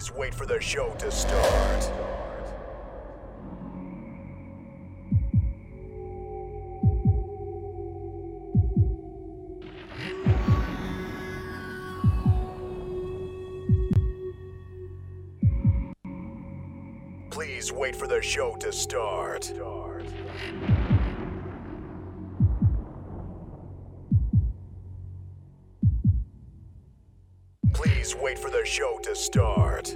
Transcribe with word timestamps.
Please 0.00 0.12
wait 0.12 0.34
for 0.34 0.46
the 0.46 0.58
show 0.58 0.94
to 0.94 1.10
start. 1.10 1.92
Please 17.30 17.70
wait 17.70 17.94
for 17.94 18.06
the 18.06 18.22
show 18.22 18.56
to 18.56 18.72
start. 18.72 19.52
wait 28.22 28.38
for 28.38 28.50
the 28.50 28.64
show 28.64 28.98
to 29.02 29.14
start. 29.14 29.94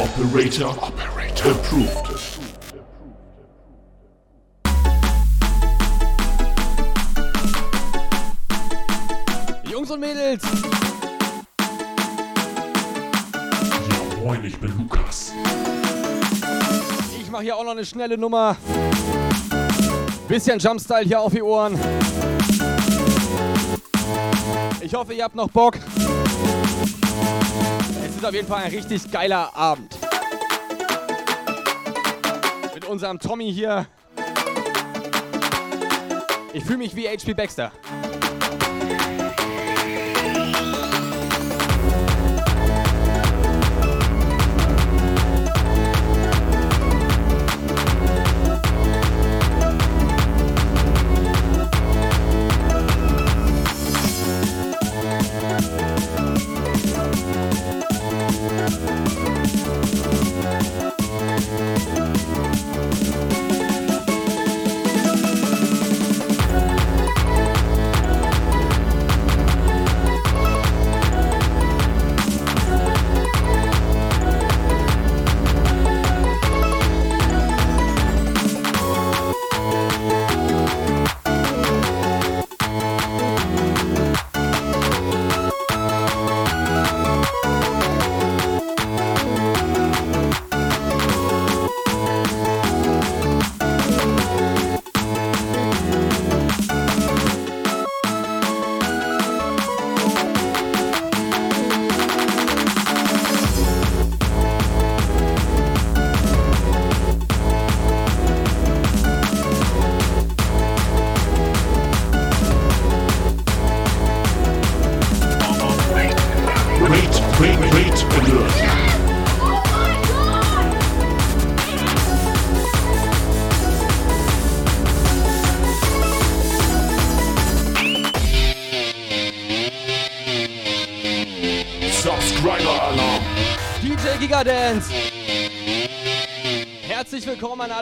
Operator, 0.00 0.66
Operator 0.66 1.52
approved. 1.52 2.08
Jungs 9.70 9.90
und 9.90 10.00
Mädels. 10.00 10.42
Ja, 13.88 14.24
moin, 14.24 14.44
ich 14.44 14.58
bin 14.58 14.76
Lukas. 14.76 15.32
Ich 17.20 17.30
mache 17.30 17.44
hier 17.44 17.56
auch 17.56 17.64
noch 17.64 17.72
eine 17.72 17.84
schnelle 17.84 18.18
Nummer. 18.18 18.56
Bisschen 20.26 20.58
Jumpstyle 20.58 21.04
hier 21.04 21.20
auf 21.20 21.32
die 21.32 21.42
Ohren. 21.42 21.78
Ich 24.84 24.92
hoffe, 24.94 25.14
ihr 25.14 25.24
habt 25.24 25.34
noch 25.34 25.48
Bock. 25.48 25.78
Es 28.06 28.16
ist 28.16 28.22
auf 28.22 28.34
jeden 28.34 28.46
Fall 28.46 28.64
ein 28.64 28.70
richtig 28.70 29.10
geiler 29.10 29.56
Abend. 29.56 29.96
Mit 32.74 32.84
unserem 32.84 33.18
Tommy 33.18 33.50
hier. 33.50 33.86
Ich 36.52 36.62
fühle 36.64 36.76
mich 36.76 36.94
wie 36.94 37.08
HP 37.08 37.32
Baxter. 37.32 37.72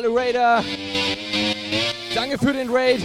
alle 0.03 0.15
Raider. 0.15 0.65
Danke 2.15 2.39
für 2.39 2.53
den 2.53 2.69
Raid. 2.71 3.01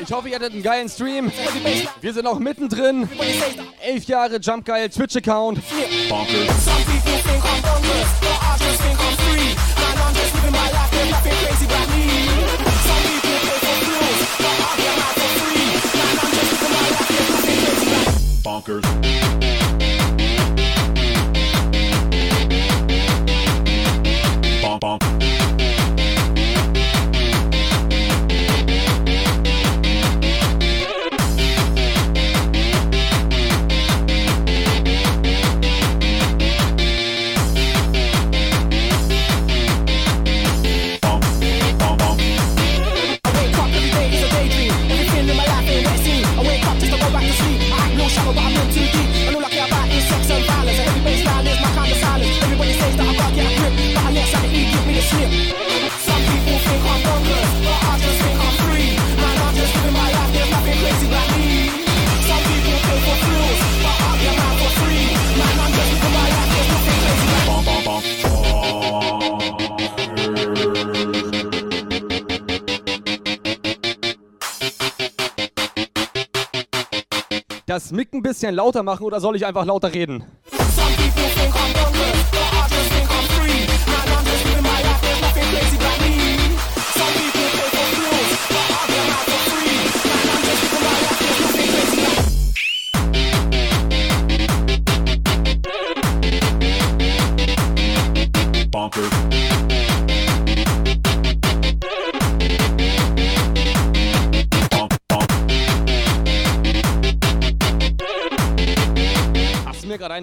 Ich 0.00 0.12
hoffe, 0.12 0.28
ihr 0.28 0.36
hattet 0.36 0.52
einen 0.52 0.62
geilen 0.62 0.88
Stream. 0.88 1.32
Wir 2.00 2.12
sind 2.12 2.26
auch 2.26 2.38
mittendrin. 2.38 3.08
Elf 3.80 4.04
Jahre 4.04 4.36
Jump 4.36 4.64
Geil 4.64 4.88
Twitch-Account. 4.88 5.60
Bonkers. 18.42 19.17
Come 48.28 48.36
on, 48.36 48.87
bisschen 78.28 78.54
lauter 78.54 78.82
machen 78.82 79.04
oder 79.04 79.20
soll 79.20 79.36
ich 79.36 79.46
einfach 79.46 79.64
lauter 79.64 79.92
reden? 79.92 80.22
Soll 80.50 81.77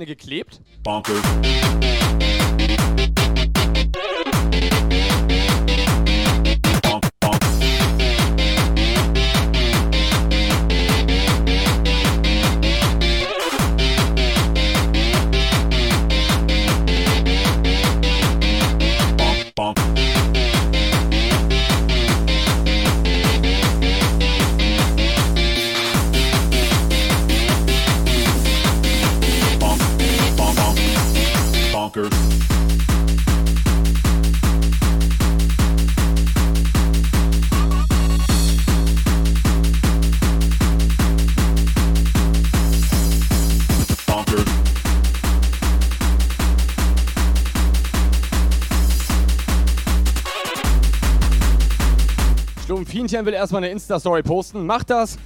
geklebt. 0.05 0.59
Bonkers. 0.83 2.04
Martinchen 53.15 53.25
will 53.25 53.33
erstmal 53.33 53.63
eine 53.63 53.71
Insta-Story 53.71 54.23
posten. 54.23 54.65
Macht 54.65 54.89
das. 54.89 55.17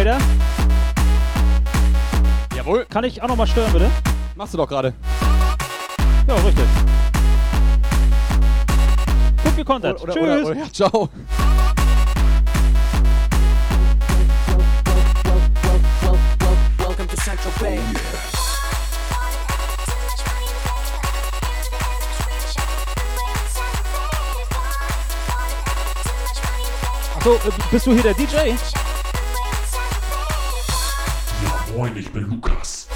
Operator, 0.00 0.18
Jawohl. 2.56 2.86
kann 2.86 3.04
ich 3.04 3.20
auch 3.20 3.28
noch 3.28 3.36
mal 3.36 3.46
stören, 3.46 3.70
bitte? 3.70 3.90
Machst 4.34 4.54
du 4.54 4.56
doch 4.56 4.66
gerade. 4.66 4.94
Ja, 6.26 6.34
richtig. 6.36 6.64
Gut 9.44 9.56
gekontert. 9.56 10.00
Oder, 10.00 10.14
Tschüss. 10.14 10.22
oder, 10.22 10.50
oder, 10.52 10.58
ja, 10.58 10.72
ciao. 10.72 11.10
Welcome 16.78 17.08
to 17.08 17.16
Central 17.16 17.52
Bay. 17.60 17.78
Achso, 27.18 27.34
äh, 27.34 27.38
bist 27.70 27.86
du 27.86 27.92
hier 27.92 28.02
der 28.02 28.14
DJ? 28.14 28.54
Moin, 31.76 31.96
ich 31.96 32.10
bin 32.10 32.28
Lukas. 32.28 32.88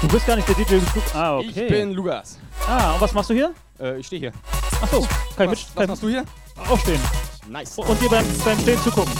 Du 0.00 0.08
bist 0.08 0.26
gar 0.26 0.36
nicht 0.36 0.48
der 0.48 0.54
DJ. 0.56 0.76
Ah, 1.14 1.38
okay. 1.38 1.48
Ich 1.48 1.68
bin 1.68 1.92
Lukas. 1.92 2.38
Ah, 2.66 2.94
und 2.94 3.00
was 3.00 3.12
machst 3.12 3.30
du 3.30 3.34
hier? 3.34 3.54
Äh, 3.80 3.98
ich 3.98 4.06
stehe 4.06 4.20
hier. 4.20 4.32
Achso, 4.80 5.06
kann 5.36 5.50
ich 5.50 5.50
Was, 5.50 5.50
mit, 5.50 5.50
was 5.50 5.74
kann 5.74 5.88
machst 5.88 6.02
du 6.02 6.08
hier? 6.08 6.24
aufstehen. 6.68 7.00
Nice. 7.48 7.78
Und 7.78 8.00
dir 8.00 8.08
beim, 8.08 8.24
beim 8.44 8.58
Stehen 8.60 8.80
zugucken. 8.82 9.12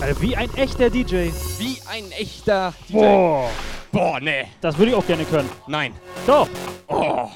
Alter, 0.00 0.20
wie 0.20 0.36
ein 0.36 0.52
echter 0.54 0.90
DJ. 0.90 1.28
Wie 1.58 1.78
ein 1.88 2.10
echter 2.12 2.74
DJ. 2.88 2.92
Boah. 2.94 3.50
Boah, 3.92 4.20
nee. 4.20 4.46
Das 4.60 4.76
würde 4.76 4.90
ich 4.92 4.96
auch 4.96 5.06
gerne 5.06 5.24
können. 5.24 5.48
Nein. 5.66 5.94
Doch, 6.26 6.48
Oh. 6.88 7.28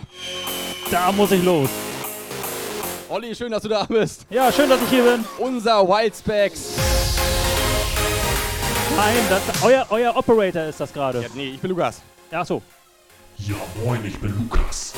da 0.90 1.12
muss 1.12 1.30
ich 1.32 1.42
los. 1.42 1.68
Olli, 3.08 3.34
schön, 3.34 3.50
dass 3.50 3.62
du 3.62 3.68
da 3.68 3.84
bist. 3.84 4.26
Ja, 4.28 4.52
schön, 4.52 4.68
dass 4.68 4.82
ich 4.82 4.88
hier 4.90 5.04
bin. 5.04 5.24
Unser 5.38 5.86
Wildspecs. 5.88 6.72
Nein, 8.96 9.16
das, 9.30 9.62
euer, 9.62 9.86
euer 9.90 10.14
Operator 10.16 10.64
ist 10.64 10.80
das 10.80 10.92
gerade. 10.92 11.22
Ja, 11.22 11.28
nee, 11.34 11.50
ich 11.54 11.60
bin 11.60 11.70
Lukas. 11.70 12.02
Ja, 12.30 12.40
achso. 12.40 12.60
Ja, 13.38 13.54
moin, 13.84 14.04
ich 14.04 14.18
bin 14.18 14.34
Lukas. 14.36 14.92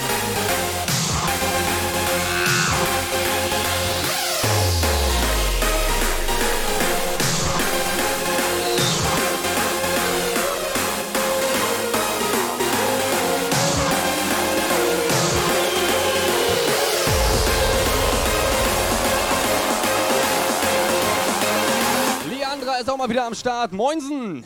Leandra 22.60 22.76
ist 22.78 22.90
auch 22.90 22.96
mal 22.98 23.08
wieder 23.08 23.24
am 23.24 23.34
Start. 23.34 23.72
Moinsen. 23.72 24.44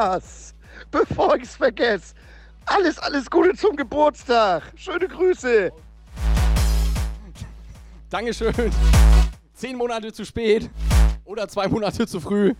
Lukas! 0.00 0.54
Bevor 0.90 1.36
ich's 1.36 1.56
vergesse, 1.56 2.14
Alles, 2.66 2.98
alles 2.98 3.28
Gute 3.30 3.54
zum 3.54 3.76
Geburtstag. 3.76 4.62
Schöne 4.76 5.06
Grüße. 5.06 5.70
Dankeschön. 8.08 8.54
Zehn 9.52 9.76
Monate 9.76 10.12
zu 10.12 10.24
spät 10.24 10.70
oder 11.24 11.48
zwei 11.48 11.68
Monate 11.68 12.06
zu 12.06 12.18
früh. 12.20 12.54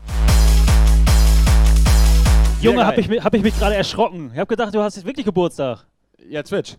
Sehr 2.61 2.71
Junge, 2.71 2.87
hab 2.87 2.97
geil. 2.97 3.11
ich, 3.11 3.25
hab 3.25 3.35
ich 3.35 3.43
mich 3.43 3.59
gerade 3.59 3.75
erschrocken. 3.75 4.31
Ich 4.33 4.39
hab 4.39 4.49
gedacht, 4.49 4.75
du 4.75 4.83
hast 4.83 4.97
jetzt 4.97 5.07
wirklich 5.07 5.25
Geburtstag. 5.25 5.87
Ja, 6.29 6.43
Twitch. 6.43 6.77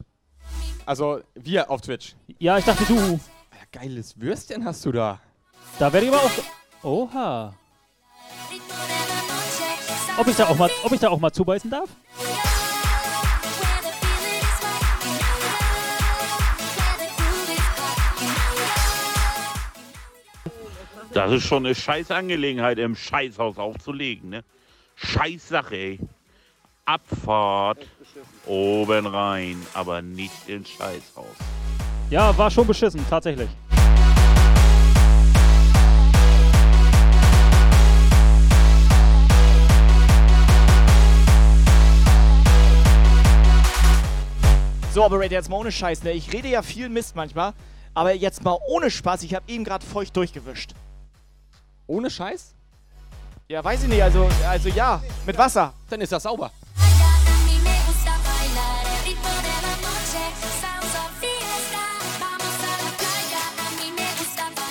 Also 0.85 1.21
wir 1.35 1.69
auf 1.71 1.81
Twitch. 1.81 2.15
Ja, 2.37 2.57
ich 2.57 2.65
dachte 2.65 2.83
du. 2.85 2.95
Ja, 2.95 3.79
geiles 3.79 4.19
Würstchen 4.19 4.63
hast 4.63 4.85
du 4.85 4.91
da. 4.91 5.19
Da 5.79 5.91
werde 5.91 6.05
ich 6.05 6.13
aber 6.13 6.21
auch. 6.21 6.31
Oha. 6.83 7.53
Ob 10.21 10.27
ich 10.27 10.35
da 10.35 10.49
auch 10.49 10.55
mal, 10.55 10.69
ob 10.83 10.91
ich 10.91 10.99
da 10.99 11.09
auch 11.09 11.19
mal 11.19 11.31
zubeißen 11.31 11.71
darf? 11.71 11.89
Das 21.11 21.31
ist 21.31 21.43
schon 21.47 21.65
eine 21.65 21.73
Scheißangelegenheit, 21.73 22.77
im 22.77 22.95
Scheißhaus 22.95 23.57
aufzulegen, 23.57 24.29
ne? 24.29 24.43
Scheißsache, 24.93 25.75
ey. 25.75 25.99
Abfahrt 26.85 27.79
oben 28.45 29.07
rein, 29.07 29.65
aber 29.73 30.03
nicht 30.03 30.47
ins 30.47 30.69
Scheißhaus. 30.69 31.35
Ja, 32.11 32.37
war 32.37 32.51
schon 32.51 32.67
beschissen, 32.67 33.03
tatsächlich. 33.09 33.49
So, 44.93 45.05
Operator, 45.05 45.31
jetzt 45.31 45.49
mal 45.49 45.55
ohne 45.55 45.71
Scheiß, 45.71 46.03
ne? 46.03 46.11
Ich 46.11 46.33
rede 46.33 46.49
ja 46.49 46.61
viel 46.61 46.89
Mist 46.89 47.15
manchmal, 47.15 47.53
aber 47.93 48.13
jetzt 48.13 48.43
mal 48.43 48.57
ohne 48.67 48.91
Spaß, 48.91 49.23
ich 49.23 49.33
habe 49.33 49.49
eben 49.49 49.63
gerade 49.63 49.85
feucht 49.85 50.17
durchgewischt. 50.17 50.73
Ohne 51.87 52.09
Scheiß? 52.09 52.53
Ja, 53.47 53.63
weiß 53.63 53.83
ich 53.83 53.87
nicht, 53.87 54.03
also, 54.03 54.29
also 54.49 54.67
ja, 54.67 55.01
mit 55.25 55.37
Wasser. 55.37 55.73
Dann 55.89 56.01
ist 56.01 56.11
das 56.11 56.23
sauber. 56.23 56.51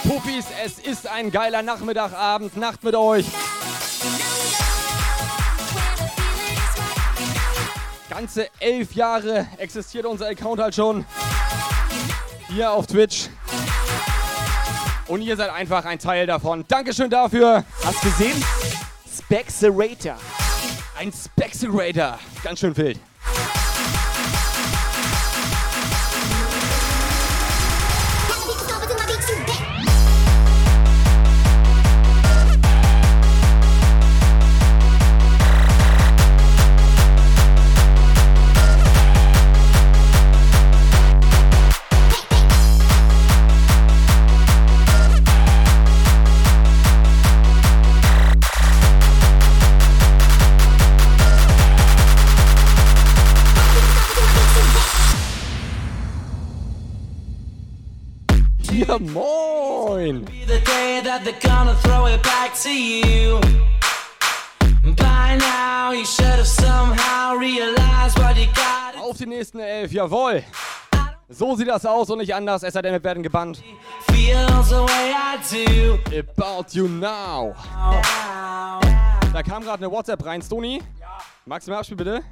Puppis, 0.02 0.44
es 0.62 0.78
ist 0.80 1.06
ein 1.06 1.30
geiler 1.30 1.62
Nachmittagabend, 1.62 2.58
Nacht 2.58 2.84
mit 2.84 2.94
euch. 2.94 3.24
Ganze 8.10 8.48
elf 8.58 8.92
Jahre 8.94 9.46
existiert 9.56 10.04
unser 10.04 10.26
Account 10.26 10.60
halt 10.60 10.74
schon. 10.74 11.04
Hier 12.48 12.72
auf 12.72 12.88
Twitch. 12.88 13.28
Und 15.06 15.22
ihr 15.22 15.36
seid 15.36 15.50
einfach 15.50 15.84
ein 15.84 16.00
Teil 16.00 16.26
davon. 16.26 16.64
Dankeschön 16.66 17.08
dafür. 17.08 17.64
Hast 17.84 18.02
gesehen? 18.02 18.44
Spexerator. 19.16 20.16
Ein 20.98 21.12
Spexerator. 21.12 22.18
Ganz 22.42 22.58
schön 22.58 22.76
wild. 22.76 22.98
To 62.62 62.70
you. 62.70 63.40
By 64.96 65.36
now, 65.38 65.92
you 65.92 66.04
should 66.04 66.26
have 66.26 66.46
somehow 66.46 67.36
realized 67.38 68.18
what 68.18 68.36
you 68.36 68.46
got. 68.54 68.96
Auf 68.96 69.16
die 69.16 69.26
nächsten 69.26 69.60
elf, 69.60 69.92
jawohl. 69.92 70.42
So 71.28 71.54
sieht 71.56 71.68
das 71.68 71.86
aus 71.86 72.10
und 72.10 72.18
nicht 72.18 72.34
anders, 72.34 72.62
es 72.62 72.74
sei 72.74 72.82
denn, 72.82 72.92
wir 72.92 73.02
werden 73.02 73.22
gebannt. 73.22 73.62
Feels 74.10 74.68
the 74.68 74.76
way 74.76 75.12
I 75.14 75.38
do. 75.48 75.98
About 76.18 76.66
you 76.72 76.86
now. 76.88 77.54
Da 79.32 79.42
kam 79.42 79.62
gerade 79.62 79.84
eine 79.84 79.92
WhatsApp 79.92 80.24
rein, 80.26 80.42
Stony. 80.42 80.82
Magst 81.46 81.66
du 81.66 81.72
mir 81.72 81.78
abspielen, 81.78 81.98
bitte? 81.98 82.22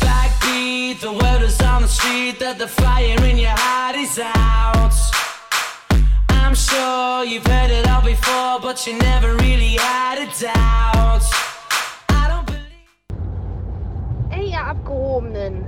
Backbeat, 0.00 1.00
the 1.00 1.08
word 1.08 1.42
is 1.42 1.60
on 1.60 1.82
the 1.82 1.88
street 1.88 2.40
that 2.40 2.58
the 2.58 2.66
fire 2.66 3.22
in 3.28 3.38
your 3.38 3.54
heart 3.54 3.96
is 3.96 4.18
out. 4.18 4.92
But 8.76 8.86
you 8.86 8.98
never 8.98 9.34
really 9.36 9.76
had 9.78 10.18
a 10.18 10.26
doubt. 10.38 11.22
I 12.10 12.28
don't 12.28 12.44
believe. 12.44 12.68
Ey, 14.30 14.50
ihr 14.50 14.60
Abgehobenen. 14.60 15.64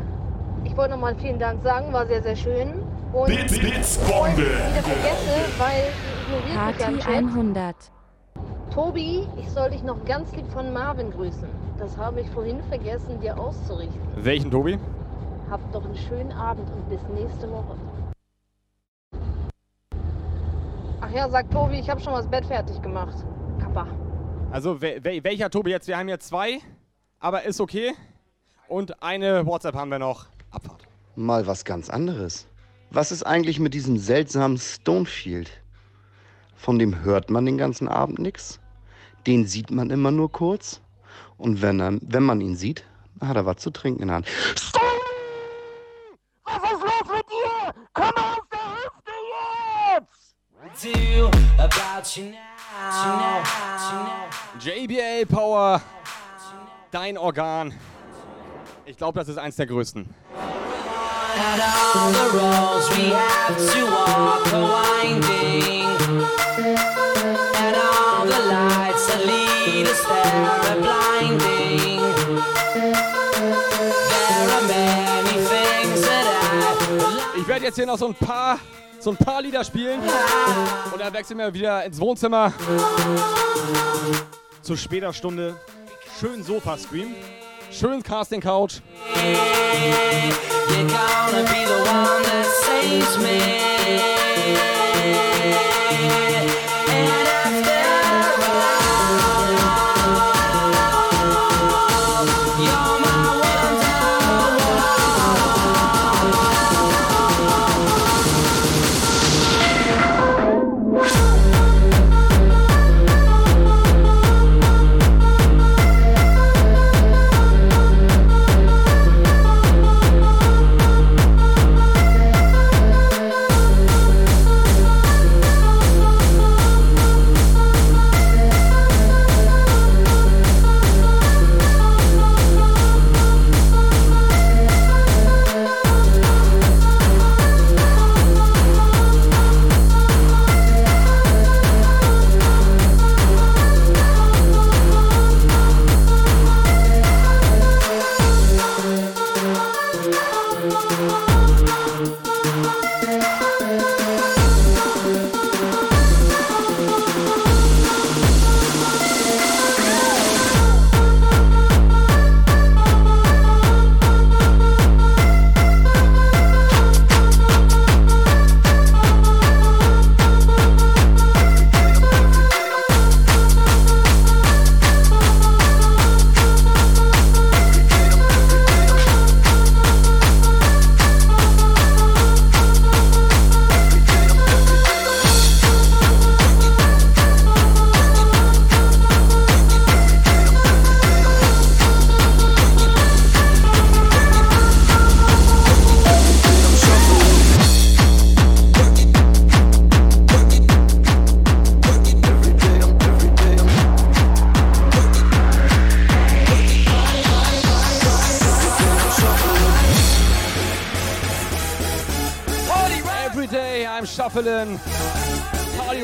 Ich 0.65 0.77
wollte 0.77 0.91
nochmal 0.91 1.17
vielen 1.17 1.39
Dank 1.39 1.63
sagen, 1.63 1.91
war 1.93 2.07
sehr, 2.07 2.23
sehr 2.23 2.37
schön. 2.37 2.83
Und 3.15 3.29
Bits, 3.29 3.59
Bits, 3.59 3.99
Bombe. 3.99 4.37
wieder 4.37 4.83
vergesse, 4.83 5.35
weil 5.57 5.85
ich 5.89 6.27
ignoriere 6.27 6.69
mich 6.69 6.79
Party 6.79 6.85
am 6.85 6.99
Chat. 6.99 7.15
100. 7.15 7.77
Tobi, 8.75 9.27
ich 9.39 9.49
soll 9.51 9.71
dich 9.71 9.83
noch 9.83 10.05
ganz 10.05 10.31
lieb 10.33 10.47
von 10.53 10.71
Marvin 10.75 11.11
grüßen. 11.11 11.49
Das 11.79 11.97
habe 11.97 12.21
ich 12.21 12.29
vorhin 12.29 12.63
vergessen, 12.65 13.19
dir 13.21 13.39
auszurichten. 13.39 13.99
Welchen, 14.17 14.51
Tobi? 14.51 14.79
Habt 15.51 15.75
doch 15.75 15.85
einen 15.85 15.97
schönen 15.97 16.33
Abend 16.33 16.69
und 16.71 16.87
bis 16.91 17.01
nächste 17.15 17.51
Woche. 17.51 17.75
Ach 21.09 21.15
ja, 21.15 21.27
sagt 21.27 21.55
Tobi, 21.55 21.79
ich 21.79 21.89
habe 21.89 22.03
schon 22.03 22.13
das 22.13 22.29
Bett 22.29 22.45
fertig 22.45 22.83
gemacht. 22.83 23.17
Kappa. 23.59 23.87
Also, 24.51 24.79
wel 24.83 25.03
wel 25.03 25.25
welcher 25.25 25.49
Tobi 25.49 25.71
jetzt? 25.71 25.89
Wir 25.89 25.97
haben 25.97 26.07
hier 26.07 26.21
zwei, 26.21 26.59
aber 27.19 27.45
ist 27.45 27.63
okay. 27.63 27.95
Und 28.69 29.03
eine 29.03 29.47
WhatsApp 29.47 29.75
haben 29.75 29.91
wir 29.91 29.99
noch. 29.99 30.27
Abfahrt. 30.51 30.87
Mal 31.17 31.47
was 31.47 31.65
ganz 31.65 31.89
anderes. 31.89 32.47
Was 32.91 33.11
ist 33.11 33.23
eigentlich 33.23 33.59
mit 33.59 33.73
diesem 33.73 33.97
seltsamen 33.97 34.59
Stonefield? 34.59 35.51
Von 36.57 36.79
dem 36.79 37.03
hört 37.03 37.31
man 37.31 37.47
den 37.47 37.57
ganzen 37.57 37.89
Abend 37.89 38.19
nichts. 38.19 38.61
Den 39.27 39.47
sieht 39.47 39.71
man 39.71 39.89
immer 39.89 40.11
nur 40.11 40.31
kurz. 40.31 40.83
Und 41.39 41.63
wenn, 41.63 41.81
er, 41.81 41.99
wenn 42.03 42.23
man 42.23 42.43
ihn 42.43 42.55
sieht, 42.55 42.85
hat 43.23 43.37
er 43.37 43.47
was 43.47 43.57
zu 43.57 43.71
trinken 43.71 44.03
in 44.03 44.09
der 44.09 44.17
Hand. 44.17 44.29
Stone! 44.59 44.83
Was 46.45 46.57
ist 46.57 46.83
los 46.83 47.17
mit 47.17 47.27
dir? 47.31 47.75
Komm 47.95 48.05
aus 48.05 48.45
der 48.53 48.59
Hüfte 48.59 49.13
jetzt! 49.95 50.29
Do 50.51 50.59
about 50.59 50.67
you 50.67 50.67
now. 50.67 50.68
JBL 54.61 55.27
Power. 55.27 55.83
Dein 56.93 57.19
Organ. 57.19 57.75
Ich 58.87 58.97
glaube, 58.97 59.19
das 59.19 59.29
ist 59.29 59.39
eins 59.39 59.57
der 59.57 59.67
größten. 59.67 60.09
Ich 77.37 77.49
werde 77.49 77.65
jetzt 77.65 77.75
hier 77.75 77.87
noch 77.87 77.99
so 77.99 78.07
ein 78.09 78.15
paar, 78.15 78.59
so 79.01 79.11
ein 79.11 79.17
paar 79.17 79.43
Lieder 79.43 79.65
spielen. 79.65 80.01
Und 80.93 81.01
dann 81.01 81.13
wechseln 81.13 81.39
wir 81.39 81.53
wieder 81.53 81.85
ins 81.85 82.01
Wohnzimmer. 82.01 82.53
Zu 84.63 84.77
später 84.77 85.13
Stunde 85.13 85.57
schön 86.19 86.43
Sofa-Stream. 86.43 87.15
Schön 87.71 88.03
Casting 88.03 88.41
Couch. 88.41 88.81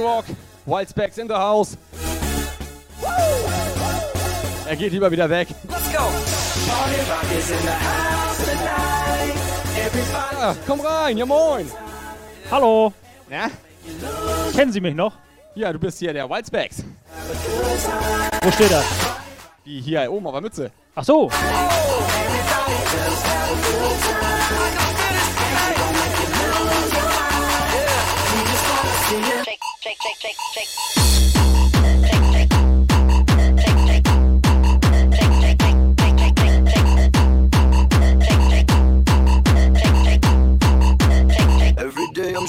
Rock. 0.05 0.25
Wild 0.67 0.88
Specs 0.88 1.19
in 1.19 1.29
the 1.29 1.35
house. 1.35 1.77
Er 4.67 4.77
geht 4.77 4.93
lieber 4.93 5.11
wieder 5.11 5.29
weg. 5.31 5.49
Let's 5.69 5.93
go. 5.93 6.05
Party 6.69 7.01
rock 7.11 7.25
is 7.38 7.51
in 7.51 7.59
the 7.62 7.71
house 7.71 8.45
tonight. 8.45 9.35
Everybody. 9.79 10.37
Ja, 10.40 10.55
komm 10.67 10.81
rein, 10.81 11.17
ja 11.17 11.25
moin. 11.27 11.71
Hallo. 12.51 12.93
Ja? 13.31 13.49
Kennen 14.55 14.73
Sie 14.73 14.81
mich 14.81 14.95
noch? 14.95 15.12
Ja, 15.55 15.73
du 15.73 15.79
bist 15.79 15.99
hier 15.99 16.12
der 16.12 16.29
Wild 16.29 16.47
Specs. 16.47 16.85
Wo 18.43 18.51
steht 18.51 18.71
er? 18.71 18.83
Die 19.64 19.81
hier 19.81 20.12
oben 20.12 20.27
auf 20.27 20.33
der 20.33 20.43
Mütze. 20.43 20.71
Ach 20.95 21.05
so. 21.05 21.31
Shake, 21.31 21.40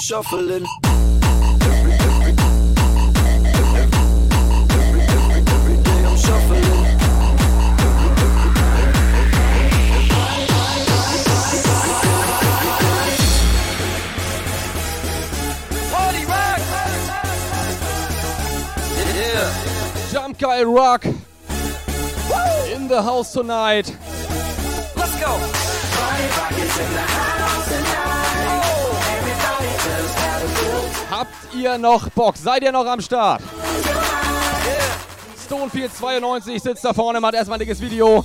shuffling. 0.06 1.15
Guy 20.56 20.62
Rock. 20.62 21.04
In 22.72 22.88
the 22.88 23.02
house 23.02 23.30
tonight. 23.30 23.94
Let's 24.96 25.20
go. 25.20 25.38
Habt 31.10 31.54
ihr 31.54 31.76
noch 31.76 32.08
Bock? 32.08 32.38
Seid 32.38 32.62
ihr 32.62 32.72
noch 32.72 32.86
am 32.86 33.02
Start? 33.02 33.42
Stonefield 35.44 35.94
92 35.94 36.62
sitzt 36.62 36.84
da 36.86 36.94
vorne, 36.94 37.20
macht 37.20 37.34
erstmal 37.34 37.58
ein 37.58 37.60
dickes 37.60 37.82
Video. 37.82 38.24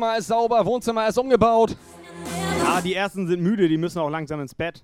Wohnzimmer 0.00 0.16
ist 0.16 0.26
sauber, 0.28 0.64
Wohnzimmer 0.64 1.08
ist 1.08 1.18
umgebaut. 1.18 1.76
Ja, 2.64 2.80
die 2.80 2.94
ersten 2.94 3.28
sind 3.28 3.42
müde, 3.42 3.68
die 3.68 3.76
müssen 3.76 3.98
auch 3.98 4.08
langsam 4.08 4.40
ins 4.40 4.54
Bett. 4.54 4.82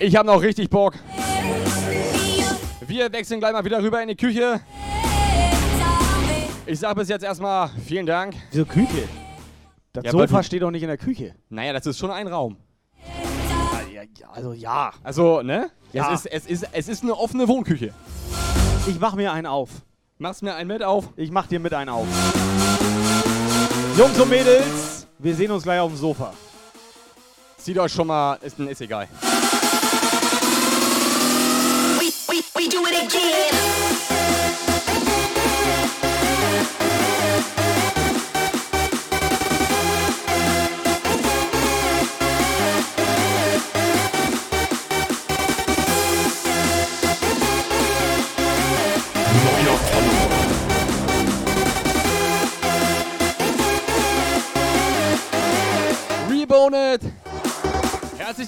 Ich 0.00 0.16
habe 0.16 0.26
noch 0.26 0.42
richtig 0.42 0.68
Bock. 0.68 0.94
Wir 2.84 3.12
wechseln 3.12 3.38
gleich 3.38 3.52
mal 3.52 3.64
wieder 3.64 3.80
rüber 3.80 4.02
in 4.02 4.08
die 4.08 4.16
Küche. 4.16 4.60
Ich 6.66 6.80
sage 6.80 6.96
bis 6.96 7.08
jetzt 7.08 7.22
erstmal 7.22 7.68
vielen 7.86 8.04
Dank. 8.04 8.34
Wieso 8.50 8.64
Küche? 8.64 9.08
Das 9.92 10.02
Ja, 10.02 10.10
Sofa 10.10 10.42
steht 10.42 10.62
doch 10.62 10.72
nicht 10.72 10.82
in 10.82 10.88
der 10.88 10.98
Küche. 10.98 11.36
Naja, 11.48 11.72
das 11.72 11.86
ist 11.86 11.98
schon 11.98 12.10
ein 12.10 12.26
Raum. 12.26 12.56
Also 14.32 14.54
ja. 14.54 14.92
Also, 15.04 15.42
ne? 15.42 15.70
Ja. 15.92 16.12
Es, 16.12 16.26
ist, 16.26 16.32
es, 16.32 16.46
ist, 16.46 16.68
es 16.72 16.88
ist 16.88 17.04
eine 17.04 17.16
offene 17.16 17.46
Wohnküche. 17.46 17.94
Ich 18.88 18.98
mach 18.98 19.14
mir 19.14 19.32
einen 19.32 19.46
auf. 19.46 19.70
Machst 20.18 20.42
mir 20.42 20.56
einen 20.56 20.66
mit 20.66 20.82
auf? 20.82 21.10
Ich 21.16 21.30
mach 21.30 21.46
dir 21.46 21.60
mit 21.60 21.72
einen 21.74 21.90
auf. 21.90 22.08
Jungs 23.96 24.18
und 24.18 24.30
Mädels, 24.30 25.06
wir 25.18 25.34
sehen 25.34 25.50
uns 25.50 25.64
gleich 25.64 25.80
auf 25.80 25.90
dem 25.90 25.98
Sofa. 25.98 26.32
Zieht 27.58 27.78
euch 27.78 27.92
schon 27.92 28.06
mal, 28.06 28.38
ist, 28.42 28.58
ist 28.58 28.80
egal. 28.80 29.08
We, 31.98 32.06
we, 32.28 32.42
we 32.54 32.68
do 32.68 32.86
it 32.86 32.94
again. 33.04 34.19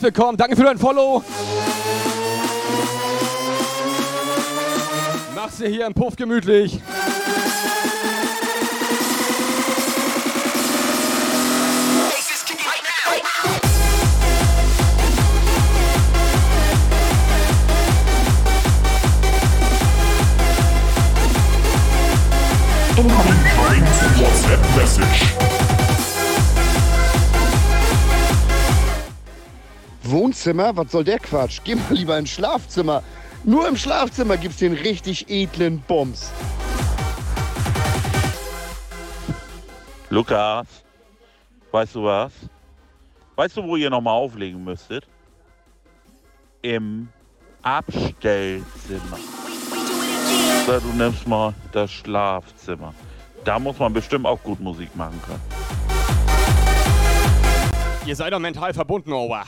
Willkommen, 0.03 0.37
Danke 0.37 0.57
für 0.57 0.65
dein 0.65 0.79
Follow. 0.79 1.23
Mach's 5.37 5.59
dir 5.59 5.69
hier 5.69 5.87
im 5.87 5.95
Puff 5.95 6.17
gemütlich. 6.17 6.81
WhatsApp 24.23 24.77
message. 24.77 25.42
Wohnzimmer? 30.33 30.75
Was 30.75 30.93
soll 30.93 31.05
der 31.05 31.19
Quatsch? 31.19 31.61
Geh 31.63 31.75
mal 31.75 31.93
lieber 31.93 32.17
ins 32.17 32.31
Schlafzimmer. 32.31 33.03
Nur 33.45 33.69
im 33.69 33.77
Schlafzimmer 33.77 34.39
gibt's 34.39 34.57
den 34.57 34.73
richtig 34.73 35.29
edlen 35.29 35.81
Bums. 35.81 36.33
Lukas, 40.09 40.67
weißt 41.71 41.95
du 41.97 42.05
was? 42.05 42.33
Weißt 43.37 43.59
du, 43.59 43.63
wo 43.63 43.77
ihr 43.77 43.91
nochmal 43.91 44.15
auflegen 44.15 44.65
müsstet? 44.65 45.07
Im 46.63 47.11
Abstellzimmer. 47.61 49.19
Oder 50.67 50.81
du 50.81 50.89
nimmst 50.95 51.29
mal 51.29 51.53
das 51.73 51.93
Schlafzimmer. 51.93 52.95
Da 53.45 53.59
muss 53.59 53.79
man 53.79 53.93
bestimmt 53.93 54.25
auch 54.25 54.43
gut 54.43 54.61
Musik 54.61 54.97
machen 54.97 55.21
können. 55.27 55.43
Ihr 58.07 58.17
seid 58.17 58.33
doch 58.33 58.39
mental 58.39 58.73
verbunden, 58.73 59.13
Ober. 59.13 59.45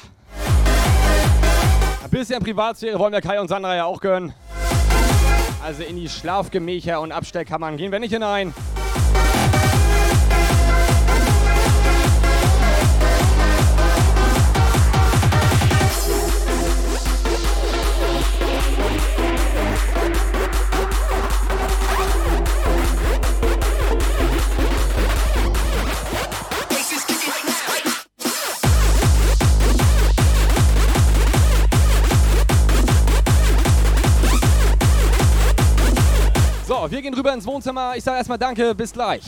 Ein 2.04 2.10
bisschen 2.10 2.42
Privatsphäre 2.42 2.98
wollen 2.98 3.14
wir 3.14 3.22
Kai 3.22 3.40
und 3.40 3.48
Sandra 3.48 3.74
ja 3.76 3.86
auch 3.86 3.98
gönnen. 3.98 4.34
Also 5.64 5.82
in 5.84 5.96
die 5.96 6.10
Schlafgemächer 6.10 7.00
und 7.00 7.12
Abstellkammern 7.12 7.78
gehen 7.78 7.90
wir 7.92 7.98
nicht 7.98 8.12
hinein. 8.12 8.52
Wohnzimmer. 37.64 37.96
Ich 37.96 38.04
sage 38.04 38.18
erstmal 38.18 38.38
Danke, 38.38 38.74
bis 38.74 38.92
gleich. 38.92 39.22